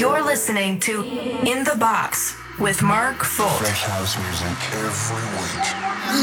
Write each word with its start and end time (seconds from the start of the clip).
You're 0.00 0.24
listening 0.24 0.80
to 0.80 1.04
In 1.44 1.62
the 1.62 1.76
Box 1.78 2.34
with 2.58 2.82
Mark 2.82 3.18
Folt. 3.18 3.58
Fresh 3.58 3.82
house 3.82 4.16
music 4.16 4.56
every 4.72 5.22
week. 5.36 5.66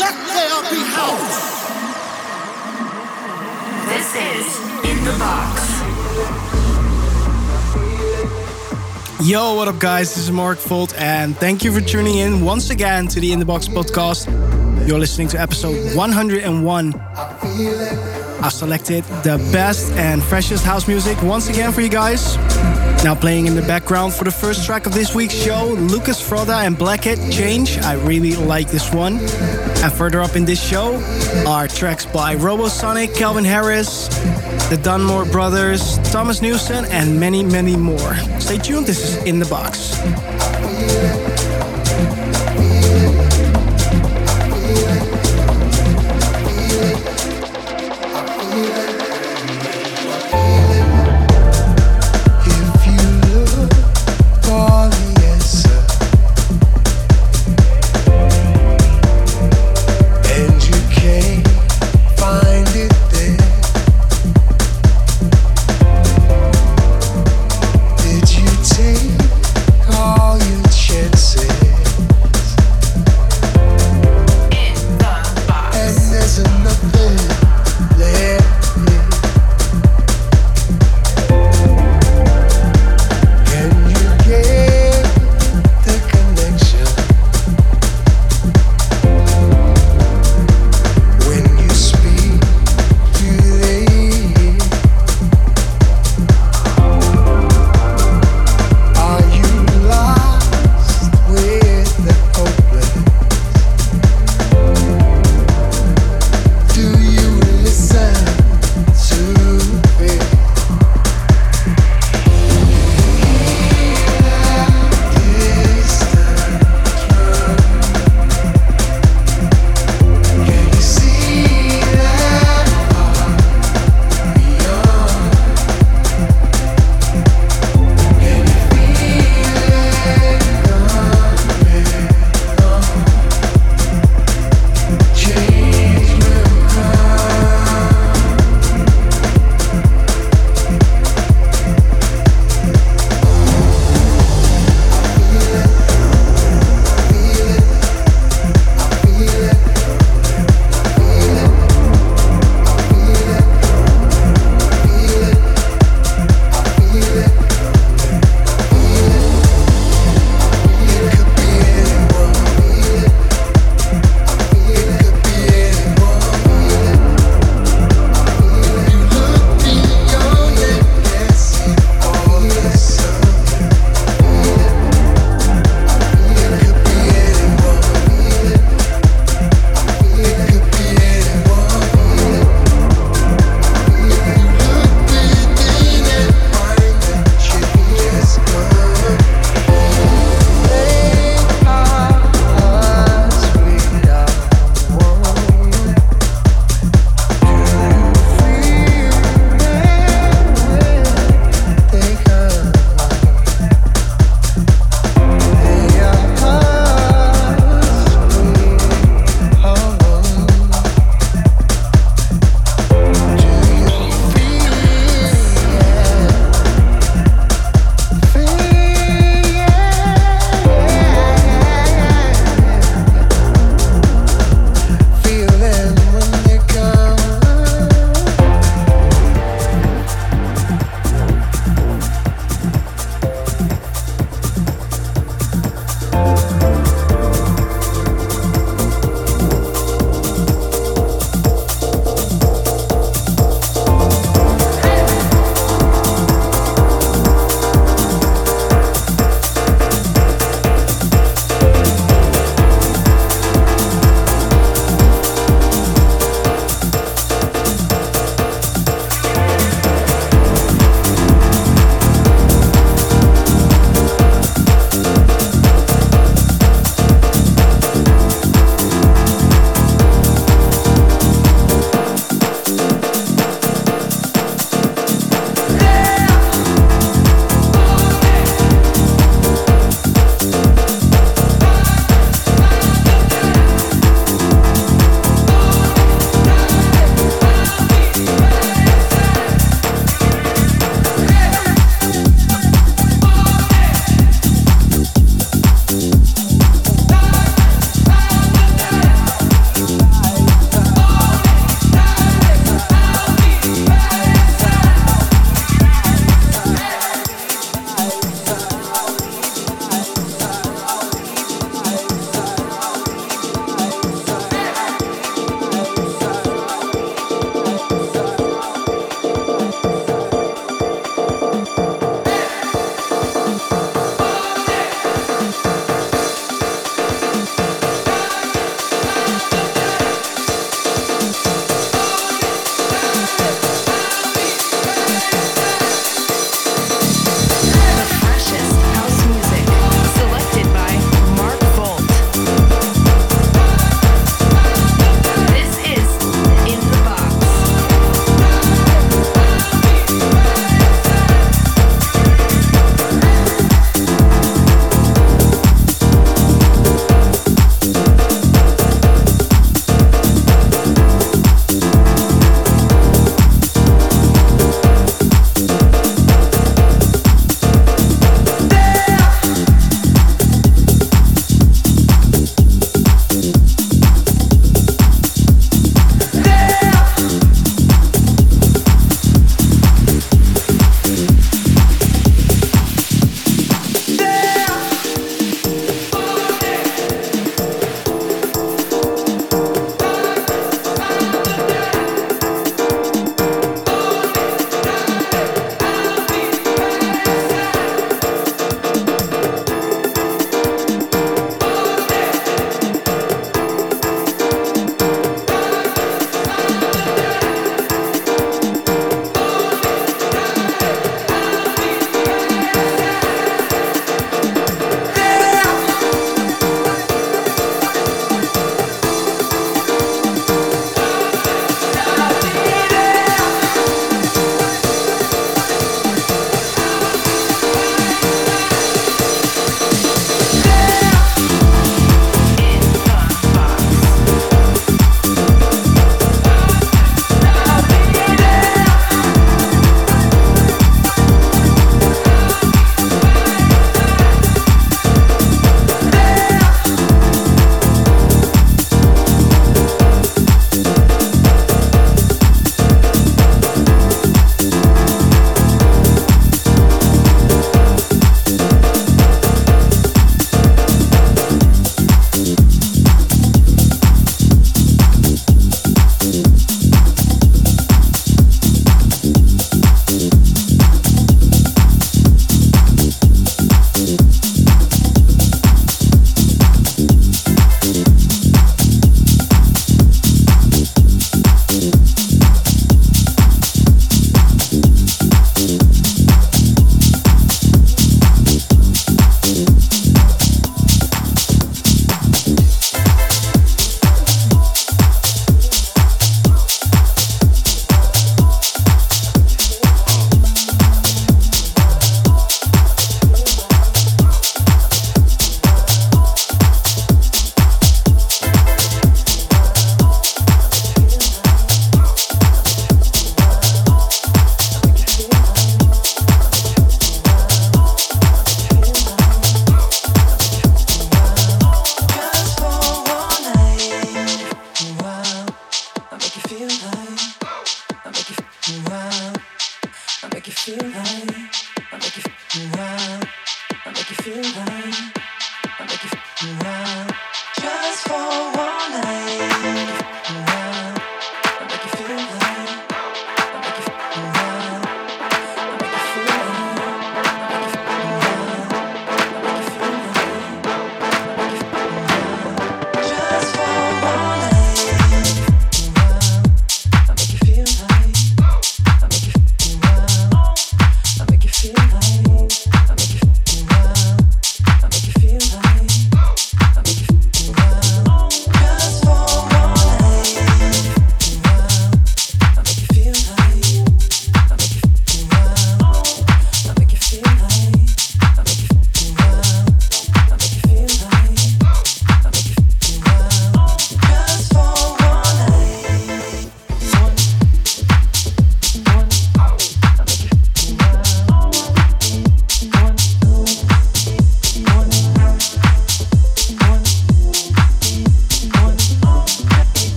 Let 0.00 0.12
there 0.34 0.62
be 0.72 0.82
house. 0.90 1.70
This 3.86 4.12
is 4.16 4.58
In 4.90 4.98
the 5.04 5.12
Box. 5.20 5.62
Yo, 9.24 9.54
what 9.54 9.68
up, 9.68 9.78
guys? 9.78 10.16
This 10.16 10.24
is 10.24 10.32
Mark 10.32 10.58
Folt, 10.58 10.92
and 10.98 11.36
thank 11.36 11.62
you 11.62 11.70
for 11.70 11.80
tuning 11.80 12.16
in 12.16 12.44
once 12.44 12.70
again 12.70 13.06
to 13.06 13.20
the 13.20 13.32
In 13.32 13.38
the 13.38 13.44
Box 13.44 13.68
podcast. 13.68 14.26
You're 14.88 14.98
listening 14.98 15.28
to 15.28 15.40
episode 15.40 15.94
101. 15.94 16.92
I've 18.42 18.52
selected 18.52 19.04
the 19.22 19.36
best 19.52 19.92
and 19.92 20.22
freshest 20.22 20.64
house 20.64 20.88
music 20.88 21.22
once 21.22 21.48
again 21.48 21.72
for 21.72 21.80
you 21.80 21.88
guys. 21.88 22.36
Now 23.04 23.14
playing 23.14 23.46
in 23.46 23.54
the 23.54 23.62
background 23.62 24.12
for 24.14 24.24
the 24.24 24.30
first 24.30 24.64
track 24.64 24.86
of 24.86 24.94
this 24.94 25.14
week's 25.14 25.34
show, 25.34 25.66
Lucas 25.66 26.20
Froda 26.20 26.64
and 26.66 26.76
Blackhead 26.76 27.18
Change. 27.30 27.78
I 27.78 27.94
really 27.94 28.36
like 28.36 28.68
this 28.68 28.92
one. 28.92 29.18
And 29.18 29.92
further 29.92 30.20
up 30.20 30.36
in 30.36 30.44
this 30.44 30.62
show 30.62 30.96
are 31.46 31.68
tracks 31.68 32.04
by 32.06 32.36
Robosonic, 32.36 33.14
Calvin 33.14 33.44
Harris, 33.44 34.08
the 34.68 34.78
Dunmore 34.82 35.24
Brothers, 35.26 35.98
Thomas 36.10 36.42
Newson, 36.42 36.84
and 36.86 37.18
many, 37.18 37.42
many 37.42 37.76
more. 37.76 38.14
Stay 38.38 38.58
tuned, 38.58 38.86
this 38.86 39.16
is 39.16 39.24
In 39.24 39.38
the 39.38 39.46
Box. 39.46 39.96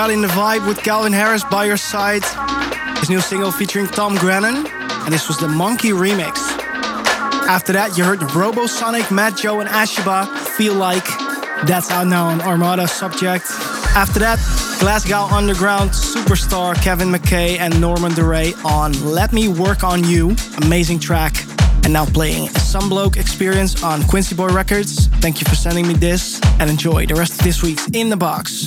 Got 0.00 0.08
in 0.08 0.22
the 0.22 0.28
vibe 0.28 0.66
with 0.66 0.78
Calvin 0.78 1.12
Harris 1.12 1.44
by 1.44 1.66
your 1.66 1.76
side. 1.76 2.24
His 3.00 3.10
new 3.10 3.20
single 3.20 3.52
featuring 3.52 3.86
Tom 3.86 4.16
Grennan, 4.16 4.66
and 4.66 5.12
this 5.12 5.28
was 5.28 5.36
the 5.36 5.46
Monkey 5.46 5.90
remix. 5.90 6.36
After 7.46 7.74
that, 7.74 7.98
you 7.98 8.04
heard 8.04 8.20
Robosonic, 8.20 9.14
Matt 9.14 9.36
Joe, 9.36 9.60
and 9.60 9.68
Ashibah 9.68 10.26
Feel 10.56 10.72
Like. 10.72 11.04
That's 11.66 11.90
out 11.90 12.06
now 12.06 12.28
on 12.28 12.40
Armada 12.40 12.84
Subjekt. 12.84 13.44
After 13.94 14.18
that, 14.20 14.38
Glasgow 14.80 15.26
Underground 15.36 15.90
superstar 15.90 16.74
Kevin 16.82 17.08
McKay 17.08 17.58
and 17.58 17.78
Norman 17.78 18.14
Doray 18.14 18.54
on 18.64 18.92
Let 19.04 19.34
Me 19.34 19.48
Work 19.48 19.84
on 19.84 20.02
You. 20.04 20.34
Amazing 20.62 21.00
track. 21.00 21.34
And 21.84 21.92
now 21.92 22.06
playing 22.06 22.48
Some 22.48 22.88
Bloke 22.88 23.18
Experience 23.18 23.82
on 23.82 24.02
Quincy 24.04 24.34
Boy 24.34 24.48
Records. 24.48 25.08
Thank 25.20 25.42
you 25.42 25.44
for 25.46 25.56
sending 25.56 25.86
me 25.86 25.92
this 25.92 26.40
and 26.58 26.70
enjoy 26.70 27.04
the 27.04 27.16
rest 27.16 27.32
of 27.32 27.44
this 27.44 27.62
week's 27.62 27.86
In 27.88 28.08
the 28.08 28.16
Box. 28.16 28.66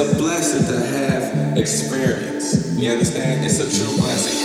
a 0.00 0.14
blessing 0.14 0.66
to 0.66 0.80
have 0.80 1.58
experience. 1.58 2.74
You 2.78 2.92
understand? 2.92 3.44
It's 3.44 3.58
a 3.60 3.68
true 3.68 3.96
blessing. 3.98 4.39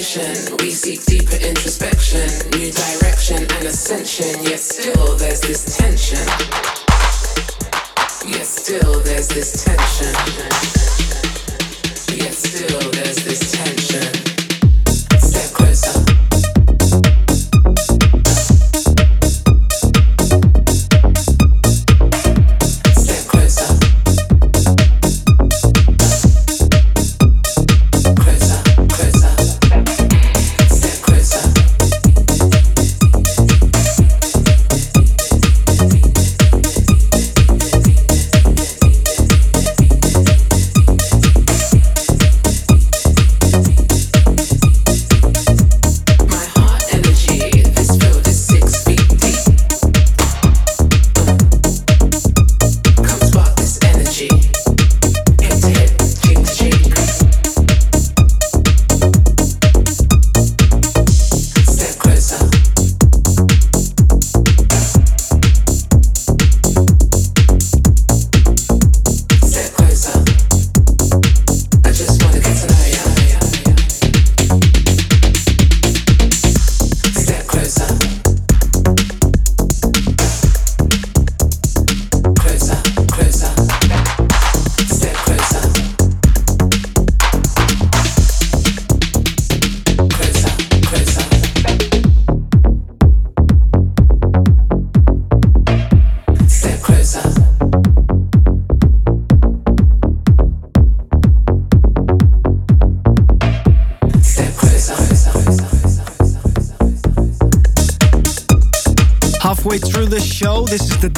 Destination. 0.00 0.56
We 0.58 0.70
seek 0.70 1.04
deeper 1.04 1.36
introspection, 1.36 2.28
new 2.58 2.72
direction 2.72 3.42
and 3.42 3.66
ascension. 3.66 4.44
Yet 4.44 4.60
still 4.60 5.16
there's 5.16 5.40
this 5.40 5.76
tension. 5.76 6.26
Yet 8.26 8.46
still 8.46 9.00
there's 9.00 9.28
this 9.28 9.64
tension. 9.64 10.79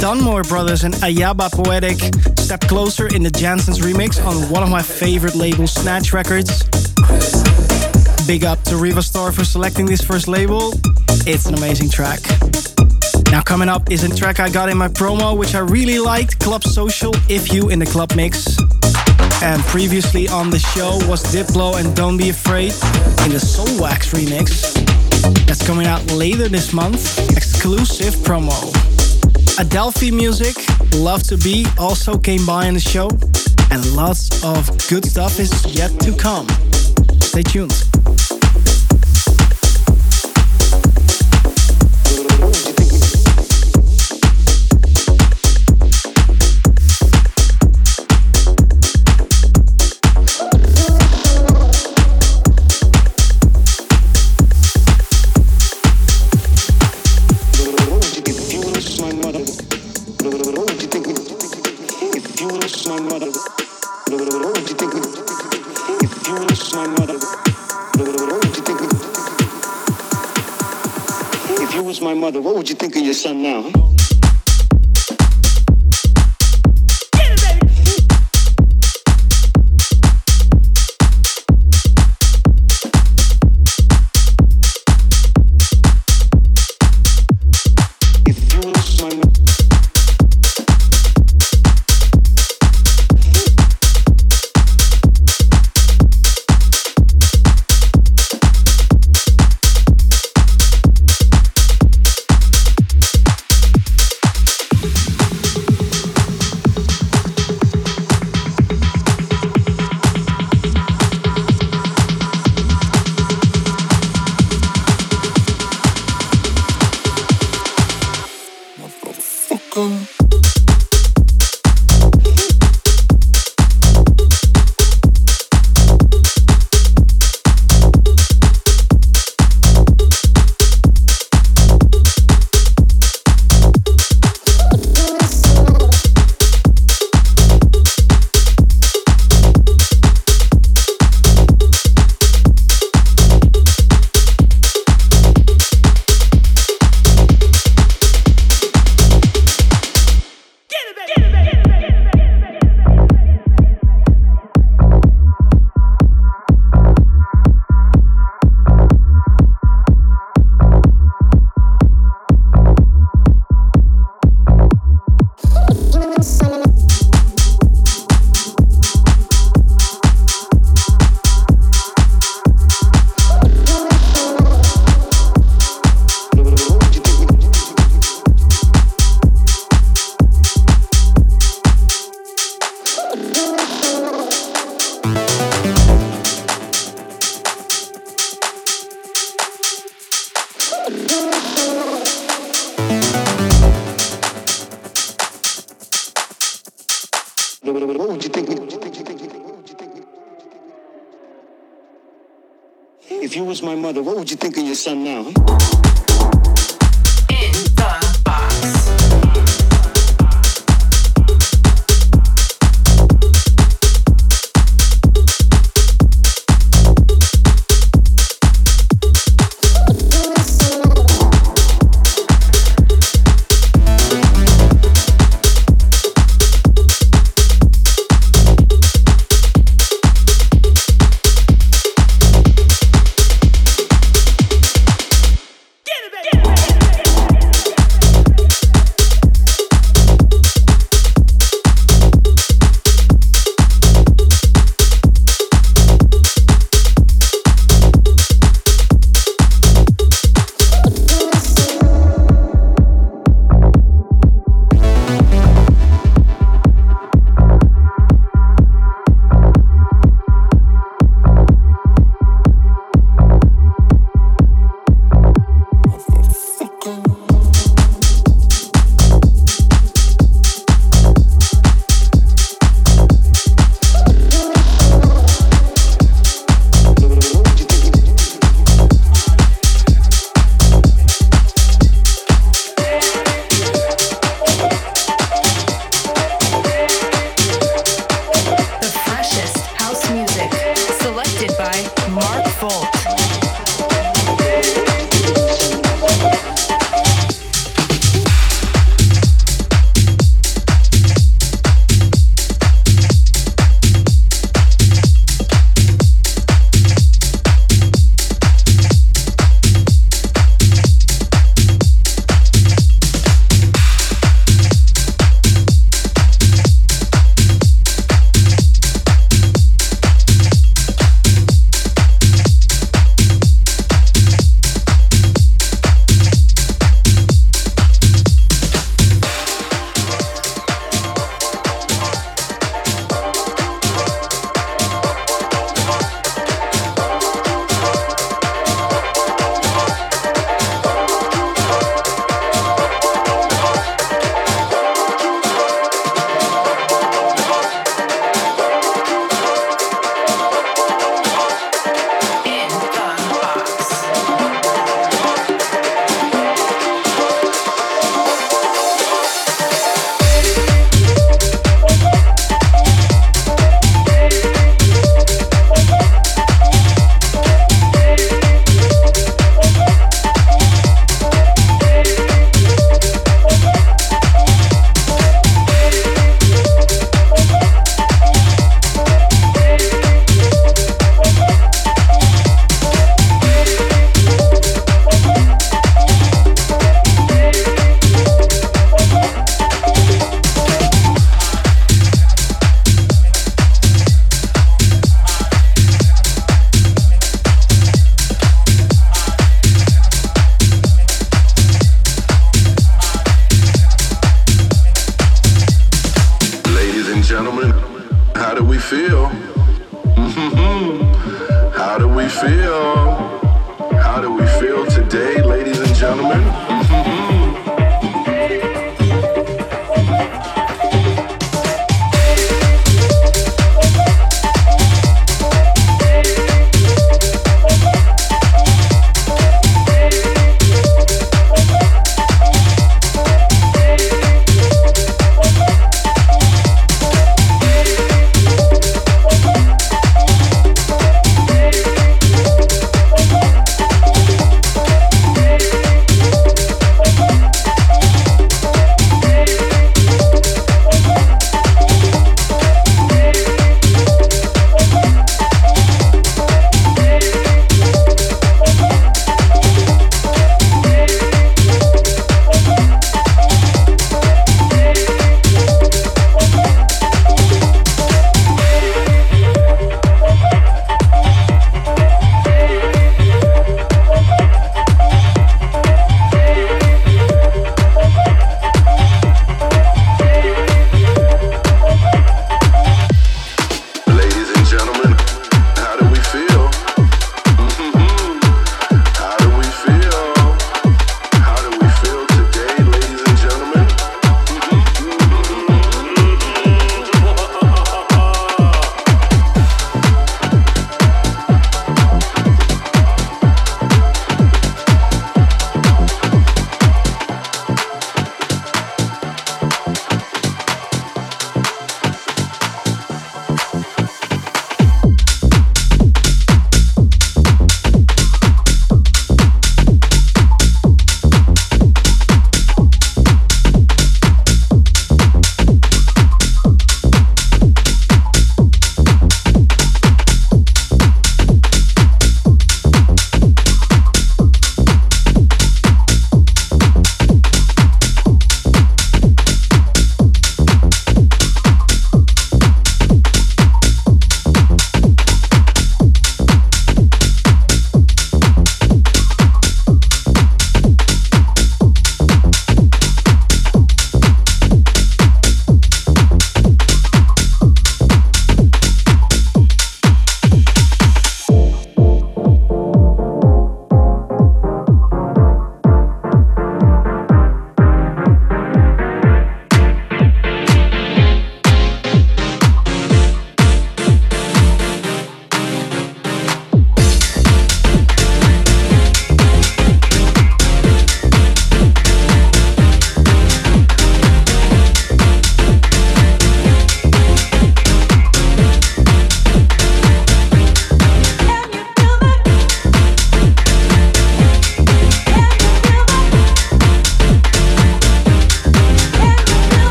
Dunmore 0.00 0.44
Brothers 0.44 0.84
and 0.84 0.94
Ayaba 0.94 1.52
Poetic 1.52 1.98
Step 2.38 2.62
Closer 2.62 3.14
in 3.14 3.22
the 3.22 3.28
Jansons 3.28 3.80
remix 3.80 4.24
on 4.24 4.48
one 4.50 4.62
of 4.62 4.70
my 4.70 4.80
favorite 4.80 5.34
labels, 5.34 5.72
Snatch 5.74 6.14
Records. 6.14 6.64
Big 8.26 8.44
up 8.44 8.62
to 8.62 8.78
Riva 8.78 9.02
Starr 9.02 9.30
for 9.30 9.44
selecting 9.44 9.84
this 9.84 10.00
first 10.00 10.26
label. 10.26 10.72
It's 11.26 11.44
an 11.44 11.54
amazing 11.54 11.90
track. 11.90 12.20
Now, 13.30 13.42
coming 13.42 13.68
up 13.68 13.90
is 13.90 14.02
a 14.02 14.08
track 14.16 14.40
I 14.40 14.48
got 14.48 14.70
in 14.70 14.78
my 14.78 14.88
promo, 14.88 15.36
which 15.36 15.54
I 15.54 15.58
really 15.58 15.98
liked 15.98 16.38
Club 16.38 16.64
Social, 16.64 17.12
If 17.28 17.52
You 17.52 17.68
in 17.68 17.78
the 17.78 17.86
Club 17.86 18.14
Mix. 18.16 18.56
And 19.42 19.62
previously 19.64 20.28
on 20.28 20.48
the 20.48 20.58
show 20.58 20.98
was 21.08 21.22
Diplo 21.24 21.78
and 21.78 21.94
Don't 21.94 22.16
Be 22.16 22.30
Afraid 22.30 22.72
in 23.26 23.32
the 23.32 23.40
Soulwax 23.40 24.14
remix. 24.14 24.74
That's 25.46 25.64
coming 25.66 25.86
out 25.86 26.04
later 26.12 26.48
this 26.48 26.72
month. 26.72 27.18
Exclusive 27.36 28.14
promo. 28.14 28.89
Adelphi 29.60 30.10
Music, 30.10 30.56
Love 30.94 31.22
to 31.24 31.36
Be 31.36 31.66
also 31.78 32.16
came 32.16 32.46
by 32.46 32.66
on 32.66 32.72
the 32.72 32.80
show. 32.80 33.10
And 33.70 33.84
lots 33.94 34.42
of 34.42 34.66
good 34.88 35.04
stuff 35.04 35.38
is 35.38 35.52
yet 35.66 35.90
to 36.00 36.16
come. 36.16 36.48
Stay 37.20 37.42
tuned. 37.42 37.89
Mother, 72.32 72.40
what 72.40 72.54
would 72.54 72.68
you 72.68 72.76
think 72.76 72.94
of 72.94 73.02
your 73.02 73.12
son 73.14 73.42
now? 73.42 73.62
huh? 73.74 73.99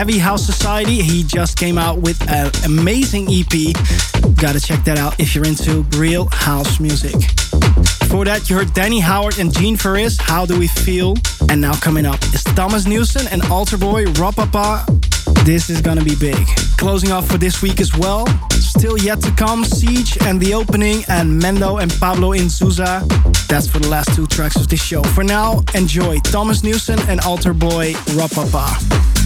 Heavy 0.00 0.16
House 0.16 0.46
Society. 0.46 1.02
He 1.02 1.22
just 1.22 1.58
came 1.58 1.76
out 1.76 1.98
with 1.98 2.18
an 2.30 2.50
amazing 2.64 3.26
EP. 3.28 3.74
Gotta 4.34 4.58
check 4.58 4.82
that 4.84 4.96
out 4.96 5.20
if 5.20 5.34
you're 5.34 5.44
into 5.44 5.82
real 5.98 6.26
house 6.32 6.80
music. 6.80 7.12
Before 8.00 8.24
that, 8.24 8.48
you 8.48 8.56
heard 8.56 8.72
Danny 8.72 8.98
Howard 8.98 9.38
and 9.38 9.52
Gene 9.52 9.76
Farris, 9.76 10.16
How 10.18 10.46
Do 10.46 10.58
We 10.58 10.68
Feel? 10.68 11.16
And 11.50 11.60
now 11.60 11.74
coming 11.74 12.06
up 12.06 12.18
is 12.32 12.42
Thomas 12.42 12.86
Newson 12.86 13.28
and 13.30 13.42
Alter 13.52 13.76
Boy, 13.76 14.06
Rapapa. 14.06 14.86
This 15.44 15.68
is 15.68 15.82
gonna 15.82 16.02
be 16.02 16.16
big. 16.16 16.46
Closing 16.78 17.12
off 17.12 17.28
for 17.28 17.36
this 17.36 17.60
week 17.60 17.78
as 17.78 17.94
well, 17.94 18.26
still 18.52 18.96
yet 18.96 19.20
to 19.20 19.30
come, 19.32 19.66
Siege 19.66 20.16
and 20.22 20.40
The 20.40 20.54
Opening, 20.54 21.04
and 21.08 21.42
Mendo 21.42 21.82
and 21.82 21.92
Pablo 22.00 22.30
Inzunza. 22.30 23.06
That's 23.48 23.66
for 23.66 23.80
the 23.80 23.88
last 23.88 24.14
two 24.14 24.26
tracks 24.26 24.56
of 24.56 24.66
this 24.66 24.82
show. 24.82 25.02
For 25.02 25.24
now, 25.24 25.62
enjoy 25.74 26.20
Thomas 26.20 26.62
Newson 26.62 26.98
and 27.00 27.20
Alter 27.20 27.52
Boy, 27.52 27.92
Rapapa. 28.16 29.19